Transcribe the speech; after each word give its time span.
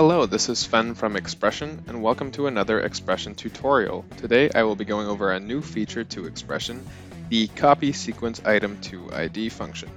Hello, 0.00 0.24
this 0.24 0.48
is 0.48 0.58
Sven 0.58 0.94
from 0.94 1.12
XPression, 1.12 1.86
and 1.86 2.02
welcome 2.02 2.32
to 2.32 2.46
another 2.46 2.80
XPression 2.80 3.36
tutorial. 3.36 4.02
Today 4.16 4.48
I 4.54 4.62
will 4.62 4.74
be 4.74 4.86
going 4.86 5.06
over 5.06 5.30
a 5.30 5.38
new 5.38 5.60
feature 5.60 6.04
to 6.04 6.22
XPression, 6.22 6.80
the 7.28 7.48
copy 7.48 7.92
sequence 7.92 8.42
item 8.46 8.80
to 8.80 9.12
ID 9.12 9.50
function. 9.50 9.90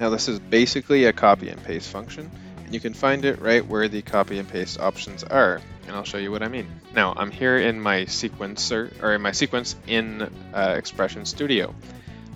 Now 0.00 0.10
this 0.10 0.26
is 0.26 0.40
basically 0.40 1.04
a 1.04 1.12
copy 1.12 1.48
and 1.48 1.62
paste 1.62 1.90
function, 1.90 2.28
and 2.64 2.74
you 2.74 2.80
can 2.80 2.92
find 2.92 3.24
it 3.24 3.40
right 3.40 3.64
where 3.64 3.86
the 3.86 4.02
copy 4.02 4.40
and 4.40 4.48
paste 4.48 4.80
options 4.80 5.22
are, 5.22 5.60
and 5.86 5.94
I'll 5.94 6.02
show 6.02 6.18
you 6.18 6.32
what 6.32 6.42
I 6.42 6.48
mean. 6.48 6.66
Now 6.92 7.14
I'm 7.16 7.30
here 7.30 7.56
in 7.56 7.80
my 7.80 7.98
sequencer, 8.06 9.00
or 9.00 9.14
in 9.14 9.22
my 9.22 9.30
sequence 9.30 9.76
in 9.86 10.22
uh, 10.22 10.28
XPression 10.70 11.24
Studio. 11.24 11.72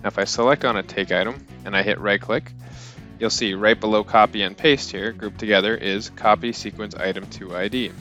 Now 0.01 0.07
if 0.07 0.17
I 0.17 0.23
select 0.23 0.63
on 0.63 0.77
a 0.77 0.83
take 0.83 1.11
item 1.11 1.45
and 1.65 1.75
I 1.75 1.83
hit 1.83 1.99
right 1.99 2.21
click, 2.21 2.53
you'll 3.21 3.29
see 3.29 3.53
right 3.53 3.79
below 3.79 4.03
copy 4.03 4.41
and 4.41 4.57
paste 4.57 4.91
here, 4.91 5.11
grouped 5.11 5.37
together, 5.37 5.75
is 5.75 6.09
copy 6.09 6.51
sequence 6.51 6.95
item 6.95 7.27
to 7.27 7.55
ID. 7.55 7.91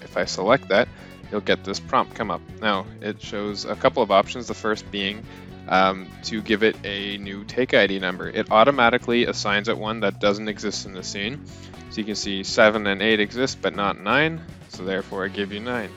If 0.00 0.16
I 0.16 0.24
select 0.24 0.68
that, 0.70 0.88
you'll 1.30 1.42
get 1.42 1.62
this 1.62 1.78
prompt 1.78 2.14
come 2.14 2.30
up. 2.30 2.40
Now, 2.62 2.86
it 3.02 3.20
shows 3.20 3.66
a 3.66 3.76
couple 3.76 4.02
of 4.02 4.10
options, 4.10 4.48
the 4.48 4.54
first 4.54 4.90
being 4.90 5.24
um, 5.68 6.08
to 6.24 6.40
give 6.40 6.62
it 6.62 6.74
a 6.84 7.18
new 7.18 7.44
take 7.44 7.74
ID 7.74 7.98
number. 7.98 8.30
It 8.30 8.50
automatically 8.50 9.26
assigns 9.26 9.68
it 9.68 9.76
one 9.76 10.00
that 10.00 10.20
doesn't 10.20 10.48
exist 10.48 10.86
in 10.86 10.94
the 10.94 11.02
scene. 11.02 11.44
So 11.90 11.98
you 11.98 12.04
can 12.04 12.14
see 12.14 12.42
7 12.42 12.86
and 12.86 13.02
8 13.02 13.20
exist, 13.20 13.58
but 13.60 13.76
not 13.76 14.00
9, 14.00 14.40
so 14.68 14.84
therefore 14.84 15.26
I 15.26 15.28
give 15.28 15.52
you 15.52 15.60
9. 15.60 15.90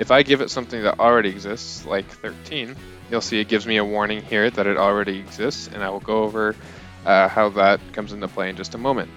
If 0.00 0.10
I 0.10 0.24
give 0.24 0.40
it 0.40 0.50
something 0.50 0.82
that 0.82 0.98
already 0.98 1.28
exists, 1.28 1.86
like 1.86 2.06
13, 2.06 2.74
you'll 3.08 3.20
see 3.20 3.38
it 3.38 3.46
gives 3.46 3.68
me 3.68 3.76
a 3.76 3.84
warning 3.84 4.20
here 4.20 4.50
that 4.50 4.66
it 4.66 4.76
already 4.76 5.20
exists, 5.20 5.68
and 5.72 5.84
I 5.84 5.90
will 5.90 6.00
go 6.00 6.24
over 6.24 6.56
uh, 7.06 7.28
how 7.28 7.48
that 7.50 7.80
comes 7.92 8.12
into 8.12 8.28
play 8.28 8.50
in 8.50 8.56
just 8.56 8.74
a 8.74 8.78
moment. 8.78 9.10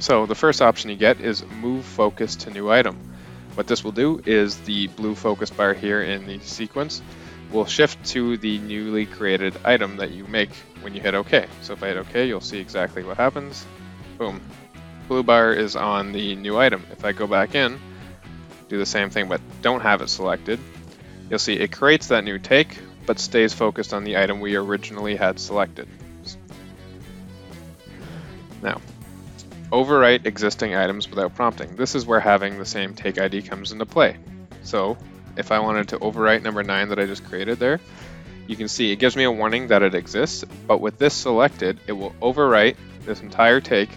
So 0.00 0.26
the 0.26 0.34
first 0.34 0.60
option 0.60 0.90
you 0.90 0.96
get 0.96 1.20
is 1.20 1.44
move 1.46 1.84
focus 1.84 2.36
to 2.36 2.50
new 2.50 2.70
item. 2.70 2.98
What 3.54 3.66
this 3.66 3.84
will 3.84 3.92
do 3.92 4.20
is 4.26 4.56
the 4.60 4.88
blue 4.88 5.14
focus 5.14 5.50
bar 5.50 5.72
here 5.72 6.02
in 6.02 6.26
the 6.26 6.40
sequence 6.40 7.00
will 7.52 7.66
shift 7.66 8.04
to 8.06 8.36
the 8.38 8.58
newly 8.58 9.06
created 9.06 9.56
item 9.64 9.96
that 9.96 10.10
you 10.10 10.24
make 10.26 10.50
when 10.82 10.94
you 10.94 11.00
hit 11.00 11.14
OK. 11.14 11.46
So 11.62 11.72
if 11.72 11.82
I 11.82 11.88
hit 11.88 11.96
OK, 11.98 12.26
you'll 12.26 12.40
see 12.40 12.58
exactly 12.58 13.02
what 13.02 13.16
happens. 13.16 13.64
Boom. 14.18 14.40
Blue 15.08 15.22
bar 15.22 15.52
is 15.52 15.76
on 15.76 16.12
the 16.12 16.36
new 16.36 16.56
item. 16.56 16.84
If 16.90 17.04
I 17.04 17.12
go 17.12 17.26
back 17.26 17.54
in, 17.54 17.78
do 18.68 18.78
the 18.78 18.86
same 18.86 19.10
thing 19.10 19.28
but 19.28 19.40
don't 19.62 19.80
have 19.80 20.00
it 20.00 20.08
selected, 20.08 20.60
you'll 21.28 21.38
see 21.40 21.54
it 21.54 21.72
creates 21.72 22.08
that 22.08 22.24
new 22.24 22.38
take 22.38 22.78
but 23.06 23.18
stays 23.18 23.52
focused 23.52 23.92
on 23.92 24.04
the 24.04 24.16
item 24.16 24.40
we 24.40 24.54
originally 24.56 25.16
had 25.16 25.40
selected. 25.40 25.88
Now, 28.62 28.80
overwrite 29.70 30.26
existing 30.26 30.74
items 30.74 31.08
without 31.08 31.34
prompting. 31.34 31.76
This 31.76 31.94
is 31.94 32.06
where 32.06 32.20
having 32.20 32.58
the 32.58 32.64
same 32.64 32.94
take 32.94 33.20
ID 33.20 33.42
comes 33.42 33.72
into 33.72 33.86
play. 33.86 34.16
So 34.62 34.98
if 35.36 35.52
I 35.52 35.60
wanted 35.60 35.88
to 35.88 35.98
overwrite 35.98 36.42
number 36.42 36.62
9 36.62 36.88
that 36.88 36.98
I 36.98 37.06
just 37.06 37.24
created 37.24 37.58
there, 37.58 37.80
you 38.46 38.56
can 38.56 38.68
see 38.68 38.90
it 38.90 38.96
gives 38.96 39.16
me 39.16 39.24
a 39.24 39.30
warning 39.30 39.68
that 39.68 39.82
it 39.82 39.94
exists, 39.94 40.44
but 40.66 40.80
with 40.80 40.98
this 40.98 41.14
selected, 41.14 41.78
it 41.86 41.92
will 41.92 42.10
overwrite 42.20 42.76
this 43.04 43.20
entire 43.20 43.60
take 43.60 43.90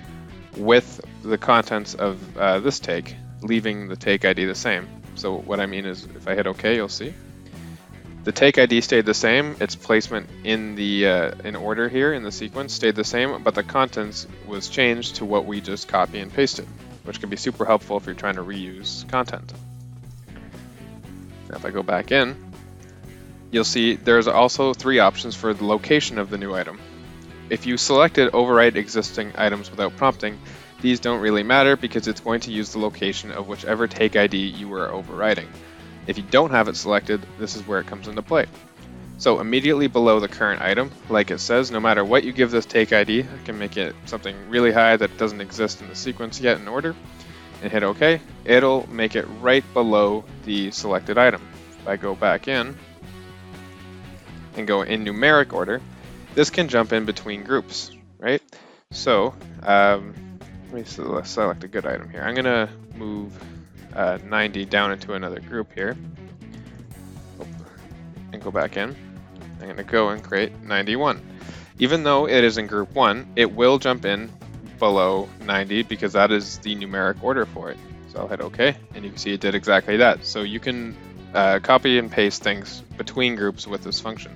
with 0.57 1.01
the 1.23 1.37
contents 1.37 1.95
of 1.95 2.37
uh, 2.37 2.59
this 2.59 2.79
take, 2.79 3.15
leaving 3.41 3.87
the 3.87 3.95
take 3.95 4.25
ID 4.25 4.45
the 4.45 4.55
same. 4.55 4.87
So 5.15 5.39
what 5.39 5.59
I 5.59 5.65
mean 5.65 5.85
is 5.85 6.05
if 6.05 6.27
I 6.27 6.35
hit 6.35 6.45
OK, 6.45 6.75
you'll 6.75 6.87
see 6.87 7.13
the 8.23 8.31
take 8.31 8.57
ID 8.57 8.81
stayed 8.81 9.05
the 9.05 9.13
same. 9.13 9.55
Its 9.59 9.75
placement 9.75 10.29
in 10.43 10.75
the 10.75 11.07
uh, 11.07 11.31
in 11.43 11.55
order 11.55 11.89
here 11.89 12.13
in 12.13 12.23
the 12.23 12.31
sequence 12.31 12.73
stayed 12.73 12.95
the 12.95 13.03
same, 13.03 13.43
but 13.43 13.53
the 13.53 13.63
contents 13.63 14.27
was 14.47 14.69
changed 14.69 15.17
to 15.17 15.25
what 15.25 15.45
we 15.45 15.59
just 15.59 15.87
copy 15.87 16.19
and 16.19 16.33
pasted, 16.33 16.67
which 17.03 17.19
can 17.19 17.29
be 17.29 17.35
super 17.35 17.65
helpful 17.65 17.97
if 17.97 18.05
you're 18.05 18.15
trying 18.15 18.35
to 18.35 18.43
reuse 18.43 19.07
content. 19.09 19.51
Now 21.49 21.57
if 21.57 21.65
I 21.65 21.71
go 21.71 21.83
back 21.83 22.11
in, 22.11 22.53
you'll 23.51 23.65
see 23.65 23.95
there's 23.95 24.27
also 24.27 24.73
three 24.73 24.99
options 24.99 25.35
for 25.35 25.53
the 25.53 25.65
location 25.65 26.17
of 26.17 26.29
the 26.29 26.37
new 26.37 26.53
item. 26.53 26.79
If 27.49 27.65
you 27.65 27.75
selected 27.75 28.31
overwrite 28.31 28.75
existing 28.75 29.33
items 29.37 29.69
without 29.69 29.97
prompting, 29.97 30.39
these 30.81 31.01
don't 31.01 31.19
really 31.19 31.43
matter 31.43 31.75
because 31.75 32.07
it's 32.07 32.21
going 32.21 32.39
to 32.41 32.51
use 32.51 32.71
the 32.71 32.79
location 32.79 33.31
of 33.31 33.47
whichever 33.47 33.87
take 33.87 34.15
ID 34.15 34.37
you 34.37 34.69
were 34.69 34.87
overwriting. 34.87 35.47
If 36.07 36.17
you 36.17 36.23
don't 36.23 36.51
have 36.51 36.67
it 36.67 36.75
selected, 36.75 37.25
this 37.39 37.55
is 37.55 37.65
where 37.67 37.79
it 37.79 37.87
comes 37.87 38.07
into 38.07 38.21
play. 38.21 38.45
So 39.17 39.39
immediately 39.39 39.87
below 39.87 40.19
the 40.19 40.27
current 40.27 40.61
item, 40.61 40.91
like 41.09 41.31
it 41.31 41.39
says, 41.39 41.71
no 41.71 41.79
matter 41.79 42.03
what 42.03 42.23
you 42.23 42.33
give 42.33 42.51
this 42.51 42.65
take 42.65 42.91
ID, 42.91 43.21
I 43.21 43.45
can 43.45 43.57
make 43.57 43.77
it 43.77 43.95
something 44.05 44.35
really 44.49 44.71
high 44.71 44.97
that 44.97 45.17
doesn't 45.17 45.39
exist 45.39 45.81
in 45.81 45.87
the 45.87 45.95
sequence 45.95 46.41
yet 46.41 46.59
in 46.59 46.67
order, 46.67 46.95
and 47.61 47.71
hit 47.71 47.83
OK, 47.83 48.19
it'll 48.43 48.89
make 48.89 49.15
it 49.15 49.25
right 49.39 49.63
below 49.73 50.25
the 50.43 50.71
selected 50.71 51.17
item. 51.17 51.41
If 51.79 51.87
I 51.87 51.95
go 51.95 52.15
back 52.15 52.47
in 52.47 52.77
and 54.55 54.67
go 54.67 54.81
in 54.81 55.05
numeric 55.05 55.53
order, 55.53 55.79
this 56.35 56.49
can 56.49 56.67
jump 56.67 56.91
in 56.91 57.05
between 57.05 57.43
groups, 57.43 57.91
right? 58.19 58.41
So 58.91 59.33
um, 59.61 60.13
let 60.71 60.73
me 60.73 60.83
select 61.23 61.63
a 61.63 61.67
good 61.67 61.85
item 61.85 62.09
here. 62.09 62.21
I'm 62.21 62.35
going 62.35 62.45
to 62.45 62.69
move 62.95 63.37
uh, 63.95 64.17
90 64.23 64.65
down 64.65 64.91
into 64.91 65.13
another 65.13 65.39
group 65.39 65.73
here. 65.73 65.95
And 68.31 68.41
go 68.41 68.51
back 68.51 68.77
in. 68.77 68.95
I'm 69.59 69.65
going 69.65 69.77
to 69.77 69.83
go 69.83 70.09
and 70.09 70.23
create 70.23 70.61
91. 70.61 71.21
Even 71.79 72.03
though 72.03 72.27
it 72.27 72.43
is 72.43 72.57
in 72.57 72.67
group 72.67 72.93
1, 72.93 73.33
it 73.35 73.51
will 73.51 73.77
jump 73.77 74.05
in 74.05 74.31
below 74.79 75.29
90 75.45 75.83
because 75.83 76.13
that 76.13 76.31
is 76.31 76.57
the 76.59 76.75
numeric 76.75 77.21
order 77.23 77.45
for 77.45 77.71
it. 77.71 77.77
So 78.11 78.19
I'll 78.19 78.27
hit 78.27 78.41
OK, 78.41 78.75
and 78.93 79.03
you 79.03 79.09
can 79.09 79.17
see 79.17 79.33
it 79.33 79.41
did 79.41 79.55
exactly 79.55 79.97
that. 79.97 80.25
So 80.25 80.41
you 80.41 80.59
can 80.59 80.95
uh, 81.33 81.59
copy 81.59 81.97
and 81.97 82.11
paste 82.11 82.43
things 82.43 82.81
between 82.97 83.35
groups 83.35 83.65
with 83.65 83.83
this 83.83 83.99
function. 83.99 84.35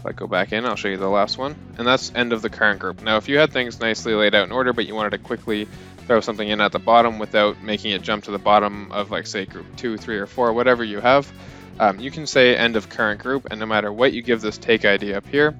If 0.00 0.06
I 0.06 0.12
go 0.12 0.26
back 0.26 0.54
in, 0.54 0.64
I'll 0.64 0.76
show 0.76 0.88
you 0.88 0.96
the 0.96 1.10
last 1.10 1.36
one, 1.36 1.54
and 1.76 1.86
that's 1.86 2.10
end 2.14 2.32
of 2.32 2.40
the 2.40 2.48
current 2.48 2.80
group. 2.80 3.02
Now, 3.02 3.18
if 3.18 3.28
you 3.28 3.36
had 3.36 3.52
things 3.52 3.80
nicely 3.80 4.14
laid 4.14 4.34
out 4.34 4.46
in 4.46 4.52
order, 4.52 4.72
but 4.72 4.86
you 4.86 4.94
wanted 4.94 5.10
to 5.10 5.18
quickly 5.18 5.68
throw 6.06 6.22
something 6.22 6.48
in 6.48 6.62
at 6.62 6.72
the 6.72 6.78
bottom 6.78 7.18
without 7.18 7.62
making 7.62 7.90
it 7.90 8.00
jump 8.00 8.24
to 8.24 8.30
the 8.30 8.38
bottom 8.38 8.90
of, 8.92 9.10
like, 9.10 9.26
say, 9.26 9.44
group 9.44 9.66
two, 9.76 9.98
three, 9.98 10.16
or 10.16 10.24
four, 10.24 10.54
whatever 10.54 10.82
you 10.82 11.00
have, 11.00 11.30
um, 11.78 12.00
you 12.00 12.10
can 12.10 12.26
say 12.26 12.56
end 12.56 12.76
of 12.76 12.88
current 12.88 13.20
group, 13.20 13.48
and 13.50 13.60
no 13.60 13.66
matter 13.66 13.92
what 13.92 14.14
you 14.14 14.22
give 14.22 14.40
this 14.40 14.56
take 14.56 14.86
ID 14.86 15.12
up 15.12 15.26
here, 15.26 15.54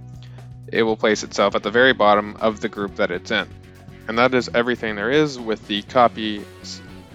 it 0.68 0.84
will 0.84 0.96
place 0.96 1.22
itself 1.22 1.54
at 1.54 1.62
the 1.62 1.70
very 1.70 1.92
bottom 1.92 2.38
of 2.40 2.60
the 2.60 2.68
group 2.70 2.96
that 2.96 3.10
it's 3.10 3.30
in. 3.30 3.46
And 4.08 4.16
that 4.16 4.32
is 4.32 4.48
everything 4.54 4.96
there 4.96 5.10
is 5.10 5.38
with 5.38 5.66
the 5.66 5.82
copy 5.82 6.46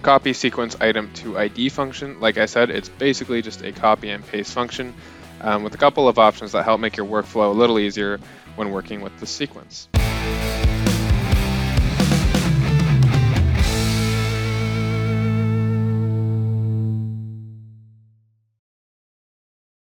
copy 0.03 0.33
sequence 0.33 0.75
item 0.79 1.11
to 1.13 1.35
ID 1.35 1.69
function. 1.69 2.19
Like 2.19 2.37
I 2.37 2.45
said, 2.45 2.69
it's 2.69 2.89
basically 2.89 3.41
just 3.41 3.63
a 3.63 3.71
copy 3.71 4.09
and 4.09 4.23
paste 4.23 4.53
function 4.53 4.93
um, 5.41 5.63
with 5.63 5.73
a 5.73 5.77
couple 5.77 6.07
of 6.07 6.19
options 6.19 6.51
that 6.53 6.63
help 6.63 6.79
make 6.79 6.97
your 6.97 7.05
workflow 7.05 7.49
a 7.49 7.53
little 7.53 7.79
easier 7.79 8.19
when 8.55 8.71
working 8.71 9.01
with 9.01 9.17
the 9.19 9.25
sequence. 9.25 9.87